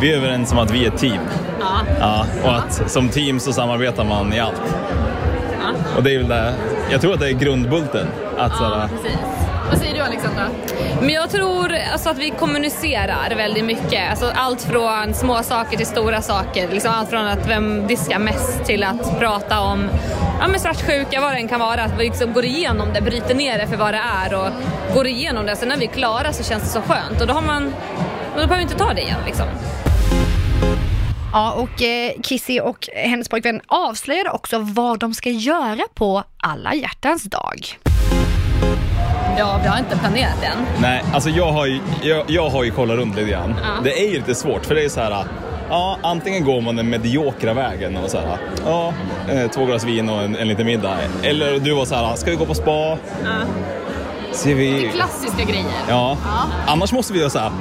[0.00, 1.20] vi är överens om att vi är ett team.
[2.00, 4.62] Ja, och att som team så samarbetar man i allt.
[5.96, 6.54] Och det är väl det,
[6.90, 8.06] jag tror att det är grundbulten.
[8.38, 8.88] Att, såhär,
[9.70, 10.48] Vad säger du Alexandra?
[11.00, 14.10] Men jag tror alltså, att vi kommunicerar väldigt mycket.
[14.10, 16.68] Alltså, allt från små saker till stora saker.
[16.68, 19.88] Liksom allt från att vem diskar mest till att prata om
[20.40, 21.82] ja, men svartsjuka, vad det än kan vara.
[21.82, 24.50] Att vi liksom går igenom det, bryter ner det för vad det är och
[24.94, 25.56] går igenom det.
[25.56, 27.74] Sen när vi är klara så känns det så skönt och då har man,
[28.30, 29.46] då behöver vi inte ta det igen liksom.
[31.32, 36.74] Ja, och eh, Kissy och hennes pojkvän avslöjade också vad de ska göra på alla
[36.74, 37.78] hjärtans dag.
[39.38, 40.66] Ja, vi har inte planerat än.
[40.82, 43.54] Nej, alltså jag har ju, jag, jag har ju kollat runt lite grann.
[43.62, 43.68] Ja.
[43.84, 45.24] Det är ju lite svårt för det är så här,
[45.68, 48.92] ja antingen går man den mediokra vägen och så här, ja
[49.28, 50.96] eh, två glas vin och en, en liten middag.
[51.22, 52.70] Eller du var så här, ska vi gå på spa?
[52.70, 52.96] Ja.
[54.32, 54.70] Ser vi...
[54.70, 55.66] Det är klassiska grejer.
[55.88, 56.16] Ja.
[56.66, 57.52] Annars måste vi göra så här,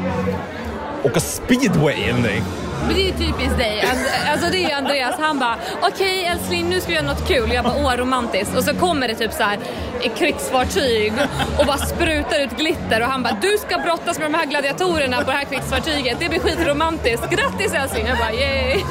[1.03, 2.43] åka speedway eller någonting.
[2.87, 3.83] Men det är typiskt dig.
[4.31, 7.51] Alltså det är Andreas, han bara okej älskling nu ska vi göra något kul.
[7.53, 8.57] Jag bara åh romantiskt.
[8.57, 9.57] Och så kommer det typ så här
[10.01, 11.13] ett krigsfartyg
[11.59, 15.17] och bara sprutar ut glitter och han bara du ska brottas med de här gladiatorerna
[15.17, 16.17] på det här krigsfartyget.
[16.19, 17.29] Det blir skitromantiskt.
[17.29, 18.07] Grattis älskling.
[18.07, 18.81] Jag bara yay.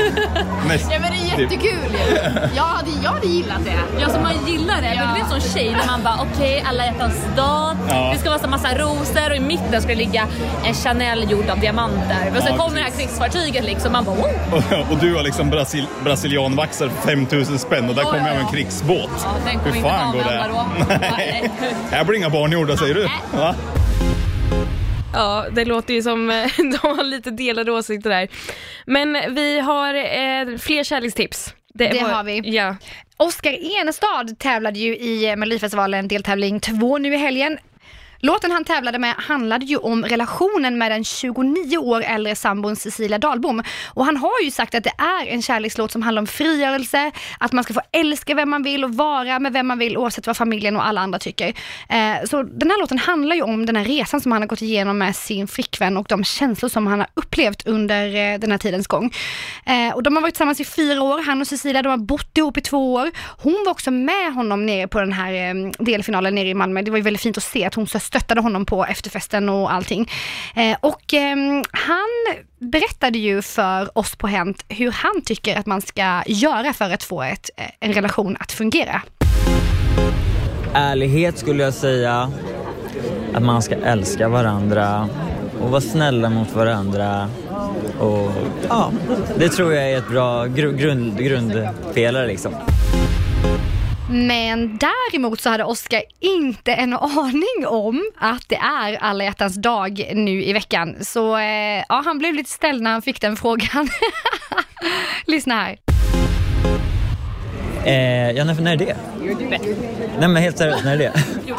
[0.90, 2.16] Ja men det är jättekul ju.
[2.56, 4.00] Jag hade, jag hade gillat det.
[4.00, 4.92] Ja, så man gillar det.
[4.96, 7.76] Men du vet som tjej när man bara okej, alla hjärtans dag.
[7.88, 8.10] Ja.
[8.12, 10.28] Det ska vara så massa rosor och i mitten ska det ligga
[10.64, 12.32] en Chanel gjord av diamanter.
[12.36, 13.81] Och sen Ja, kommer det här krigsfartyget liksom.
[13.90, 14.86] Man bara wow.
[14.90, 18.44] Och, du har liksom brasil, brasilianvaxar 5000 spänn och där Ja, kommer ja, jag med
[18.44, 19.10] en krigsbåt.
[19.24, 20.44] Ja, den kommer Hur inte fan går det?
[20.48, 20.96] då.
[21.16, 21.50] Nej.
[21.92, 23.08] Jag blir inga barngjorda säger du?
[23.38, 23.54] Va?
[25.14, 28.28] Ja, det låter ju som eh, de har lite delade åsikter där.
[28.86, 31.54] Men vi har eh, fler kärlekstips.
[31.74, 32.40] Det var- har vi.
[32.56, 32.76] Ja.
[33.16, 37.58] Oskar Enestad tävlade ju i Melodifestivalen deltävling 2 nu i helgen.
[38.24, 43.18] Låten han tävlade med handlade ju om relationen med den 29 år äldre sambon Cecilia
[43.18, 43.62] Dahlbom.
[43.86, 47.52] Och han har ju sagt att det är en kärlekslåt som handlar om frigörelse, att
[47.52, 50.36] man ska få älska vem man vill och vara med vem man vill oavsett vad
[50.36, 51.48] familjen och alla andra tycker.
[51.88, 54.62] Eh, så den här låten handlar ju om den här resan som han har gått
[54.62, 58.58] igenom med sin flickvän och de känslor som han har upplevt under eh, den här
[58.58, 59.12] tidens gång.
[59.66, 62.38] Eh, och de har varit tillsammans i fyra år, han och Cecilia, de har bott
[62.38, 63.10] ihop i två år.
[63.38, 66.82] Hon var också med honom nere på den här eh, delfinalen nere i Malmö.
[66.82, 70.10] Det var ju väldigt fint att se att hon stöttade honom på efterfesten och allting.
[70.54, 71.36] Eh, och eh,
[71.70, 76.90] han berättade ju för oss på Hänt hur han tycker att man ska göra för
[76.90, 79.02] att få ett, eh, en relation att fungera.
[80.74, 82.32] Ärlighet skulle jag säga.
[83.34, 85.08] Att man ska älska varandra
[85.62, 87.28] och vara snälla mot varandra.
[87.98, 88.30] Och
[88.68, 88.90] ja,
[89.38, 92.52] det tror jag är ett bra gru- grund, grundpelare liksom.
[94.10, 100.10] Men däremot så hade Oskar inte en aning om att det är alla hjärtans dag
[100.14, 100.96] nu i veckan.
[101.00, 103.88] Så eh, ja, han blev lite ställd när han fick den frågan.
[105.26, 105.91] Lyssna här.
[107.84, 108.96] Eh, ja, när, när är det?
[110.18, 111.12] Nej men helt seriöst, när är det?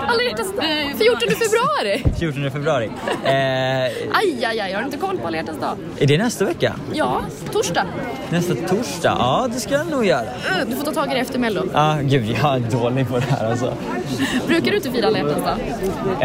[0.07, 0.65] Alla hjärtans dag.
[0.97, 2.03] 14 februari.
[2.19, 2.85] 14 februari.
[3.25, 3.83] Eh,
[4.13, 4.73] Aj, aj, aj.
[4.73, 5.77] Har du inte koll på alla hjärtans dag?
[5.99, 6.75] är det nästa vecka?
[6.93, 7.85] Ja, torsdag.
[8.29, 9.15] Nästa torsdag?
[9.19, 10.21] Ja, det ska jag nog göra.
[10.55, 11.61] Mm, Du får ta tag i det efter mello.
[11.73, 13.73] Ja, ah, gud jag är dålig på det här alltså.
[14.47, 15.57] Brukar du inte fira alla hjärtans dag?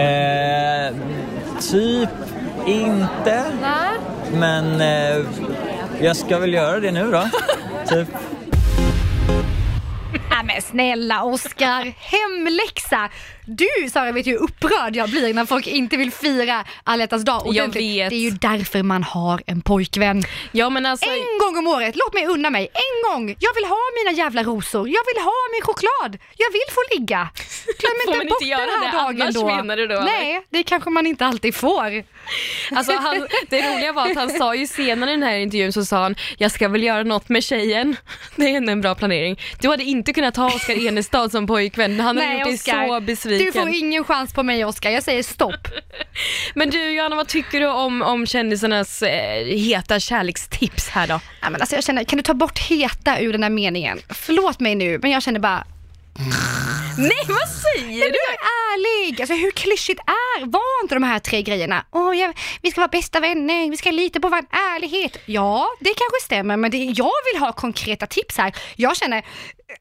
[0.04, 0.94] Eh,
[1.70, 2.08] typ
[2.66, 3.44] inte.
[3.62, 3.98] Nej.
[4.34, 5.24] Men eh,
[6.00, 7.28] jag ska väl göra det nu då.
[7.88, 8.08] typ.
[10.38, 13.10] Nej men snälla Oskar, hemläxa!
[13.50, 17.22] Du Sara vet ju hur upprörd jag blir när folk inte vill fira alla dag
[17.26, 17.82] Jag ordentligt.
[17.82, 18.10] vet.
[18.10, 20.22] Det är ju därför man har en pojkvän.
[20.52, 21.10] Ja men alltså...
[21.10, 22.70] En gång om året, låt mig unna mig.
[22.74, 23.36] En gång!
[23.38, 24.88] Jag vill ha mina jävla rosor.
[24.88, 26.18] Jag vill ha min choklad.
[26.36, 27.28] Jag vill få ligga.
[27.78, 29.46] Glöm inte bort inte den här det dagen annars, då.
[29.46, 30.00] menar du då?
[30.00, 32.04] Nej, det kanske man inte alltid får.
[32.70, 35.84] Alltså han, det roliga var att han sa ju senare i den här intervjun så
[35.84, 37.96] sa han, jag ska väl göra något med tjejen.
[38.36, 39.40] Det är ändå en bra planering.
[39.60, 43.00] Du hade inte kunnat ha Oskar Enestad som pojkvän, han hade Nej, gjort dig så
[43.00, 43.37] besviken.
[43.38, 45.68] Du får ingen chans på mig Oskar, jag säger stopp.
[46.54, 51.20] Men du Johanna, vad tycker du om, om kändisarnas eh, heta kärlekstips här då?
[51.40, 53.98] Ja, men alltså jag känner, kan du ta bort heta ur den här meningen?
[54.08, 55.64] Förlåt mig nu, men jag känner bara
[56.98, 58.38] Nej, vad säger men jag är
[58.72, 59.20] ärlig!
[59.20, 61.84] Alltså hur klyschigt är, var inte de här tre grejerna?
[61.92, 65.16] Åh, jag, vi ska vara bästa vänner, vi ska lita på varandra, ärlighet.
[65.26, 68.52] Ja, det kanske stämmer, men det, jag vill ha konkreta tips här.
[68.76, 69.24] Jag känner,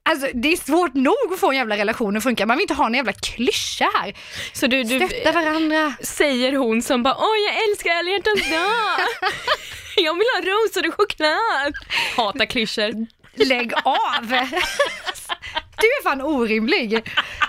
[0.04, 2.74] alltså det är svårt nog att få en jävla relation att funka, man vill inte
[2.74, 4.14] ha en jävla klyscha här.
[4.54, 5.94] Så du, du Stötta varandra.
[6.04, 9.32] säger hon som bara, åh jag älskar alla hjärtans dag.
[9.98, 11.74] jag vill ha rosor och choklad.
[12.18, 13.08] Hatar klyschor.
[13.36, 14.34] Lägg av!
[15.78, 16.94] Du är fan orimlig.
[16.94, 17.02] Jag,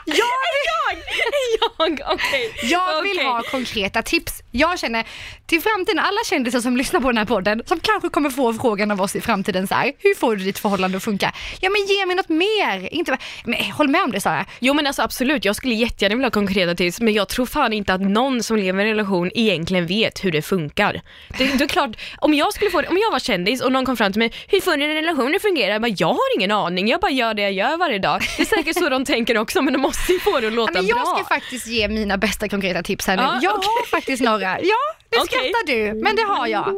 [0.05, 0.17] jag,
[1.79, 2.55] jag okej.
[2.62, 3.27] jag vill Okej.
[3.27, 4.43] ha konkreta tips.
[4.51, 5.07] Jag känner
[5.49, 8.91] till framtiden, alla kändisar som lyssnar på den här podden, som kanske kommer få frågan
[8.91, 11.33] av oss i framtiden så här, hur får du ditt förhållande att funka?
[11.61, 14.47] Ja men ge mig något mer, inte men håll med om det Sara.
[14.59, 17.73] Jo men alltså absolut, jag skulle jättegärna vilja ha konkreta tips, men jag tror fan
[17.73, 21.01] inte att någon som lever i en relation egentligen vet hur det funkar.
[21.39, 23.87] Det, det är klart, om jag skulle få det, om jag var kändis och någon
[23.87, 25.73] kom fram till mig, hur får ni en relation att fungera?
[25.73, 28.21] Jag, bara, jag har ingen aning, jag bara gör det jag gör varje dag.
[28.37, 30.73] Det är säkert så de tänker också, men de måste ju få det att låta
[30.75, 31.17] Ja, men jag bra.
[31.17, 33.23] ska faktiskt ge mina bästa konkreta tips här nu.
[33.23, 33.69] Ja, jag okej.
[33.69, 34.61] har faktiskt några.
[34.61, 34.77] Ja,
[35.11, 35.27] det Okej.
[35.27, 36.75] skrattar du, men det har jag.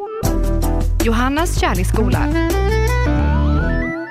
[1.04, 2.26] Johannas kärleksskola.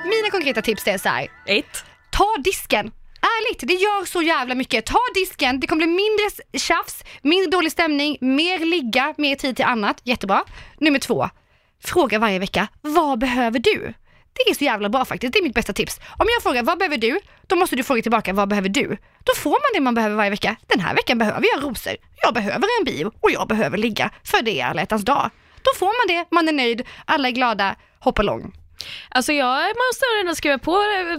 [0.04, 1.28] Mina konkreta tips är så här.
[1.46, 1.84] Ett.
[2.12, 2.90] Ta disken.
[3.22, 4.86] Ärligt, det gör så jävla mycket.
[4.86, 9.64] Ta disken, det kommer bli mindre tjafs, mindre dålig stämning, mer ligga, mer tid till
[9.64, 10.00] annat.
[10.04, 10.44] Jättebra.
[10.78, 11.28] Nummer två,
[11.84, 13.94] fråga varje vecka, vad behöver du?
[14.32, 16.00] Det är så jävla bra faktiskt, det är mitt bästa tips.
[16.18, 17.20] Om jag frågar vad behöver du?
[17.46, 18.96] Då måste du fråga tillbaka vad behöver du?
[19.24, 20.56] Då får man det man behöver varje vecka.
[20.66, 24.10] Den här veckan behöver jag rosor, jag behöver en bio och jag behöver ligga.
[24.24, 25.30] För det är alla hjärtans dag.
[25.62, 28.52] Då får man det, man är nöjd, alla är glada, hoppa lång.
[29.08, 30.72] Alltså jag måste ändå skriva på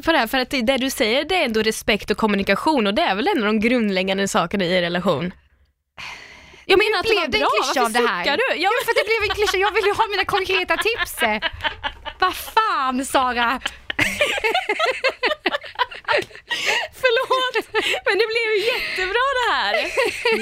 [0.05, 2.93] på det här för att det, du säger det är ändå respekt och kommunikation och
[2.93, 5.33] det är väl en av de grundläggande sakerna i en relation.
[6.65, 8.37] Jag menar att det var bra, varför av det här?
[8.37, 8.47] du?
[8.63, 11.13] Ja, men för att det blev en klyscha, jag vill ju ha mina konkreta tips.
[12.19, 12.35] Vad
[12.81, 13.59] fan Sara?
[17.01, 17.67] Förlåt,
[18.05, 19.73] men det blev ju jättebra det här.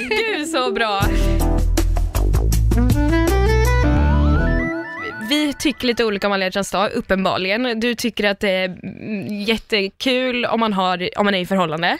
[0.08, 1.02] Gud så bra.
[5.28, 7.80] Vi tycker lite olika om alla hjärtans dag, uppenbarligen.
[7.80, 8.78] Du tycker att det är
[9.48, 11.98] jättekul om man, har, om man är i förhållande.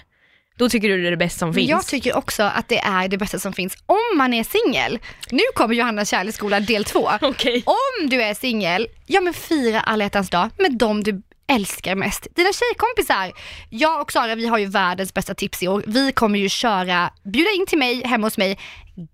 [0.61, 1.71] Då tycker du det är det bästa som finns.
[1.71, 4.99] Jag tycker också att det är det bästa som finns om man är singel.
[5.31, 7.11] Nu kommer Johannas kärleksskola del två.
[7.21, 7.63] Okej.
[7.67, 12.27] Om du är singel, ja men fira alla hjärtans dag med dem du älskar mest.
[12.37, 13.33] Dina tjejkompisar.
[13.71, 15.85] Jag och Sara vi har ju världens bästa tips i år.
[15.87, 18.59] Vi kommer ju köra, bjuda in till mig, hemma hos mig,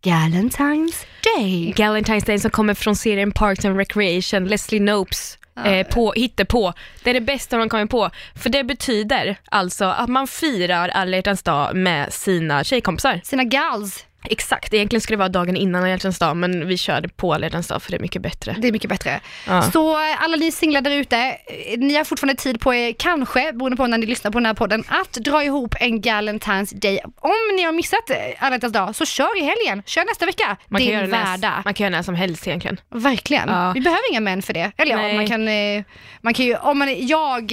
[0.03, 1.05] Galentine's
[1.37, 1.73] Day.
[1.77, 6.73] Galentine's Day som kommer från serien Parks and Recreation, Leslie Nopes eh, på, hittepå.
[7.03, 8.11] Det är det bästa man kommer på.
[8.35, 13.21] För det betyder alltså att man firar alla hjärtans dag med sina tjejkompisar.
[13.25, 14.07] Sina gals.
[14.31, 17.67] Exakt, egentligen skulle det vara dagen innan hjärtans dag men vi körde på alla hjärtans
[17.69, 18.57] dag för det är mycket bättre.
[18.59, 19.21] Det är mycket bättre.
[19.47, 19.63] Ja.
[19.63, 23.53] Så eh, alla ni singlar där ute, eh, ni har fortfarande tid på er, kanske,
[23.53, 27.01] beroende på när ni lyssnar på den här podden, att dra ihop en Galentine's Day.
[27.21, 29.83] Om ni har missat eh, alla hjärtans dag, så kör i helgen.
[29.87, 30.57] Kör nästa vecka.
[30.69, 31.63] Man det är värda.
[31.65, 32.81] man kan göra när som helst egentligen.
[32.91, 33.49] Verkligen.
[33.49, 33.73] Ja.
[33.73, 34.73] Vi behöver inga män för det.
[34.77, 35.17] Eller ja, Nej.
[35.17, 35.45] man kan,
[36.21, 37.53] man kan ju, om man, jag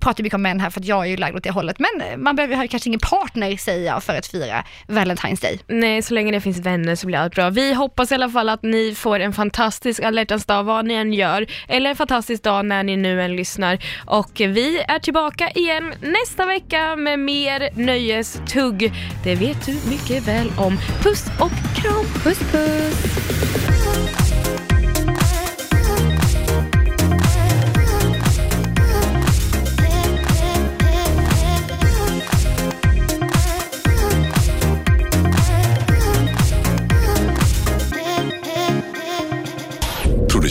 [0.00, 2.22] pratar mycket om män här för att jag är ju lagd åt det hållet, men
[2.22, 5.58] man behöver ha kanske ingen partner säger jag för att fira Valentine's Day.
[5.66, 7.50] Nej, så länge det finns vänner så blir allt bra.
[7.50, 10.94] Vi hoppas i alla fall att ni får en fantastisk alla hjärtans dag vad ni
[10.94, 13.78] än gör, eller en fantastisk dag när ni nu än lyssnar.
[14.06, 18.92] Och vi är tillbaka igen nästa vecka med mer nöjestugg.
[19.24, 20.78] Det vet du mycket väl om.
[21.02, 22.04] Puss och kram!
[22.24, 23.59] Puss puss!